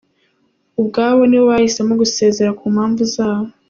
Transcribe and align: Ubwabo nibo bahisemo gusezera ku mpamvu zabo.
Ubwabo 0.79 1.21
nibo 1.25 1.45
bahisemo 1.51 1.93
gusezera 2.01 2.49
ku 2.59 2.65
mpamvu 2.73 3.01
zabo. 3.13 3.49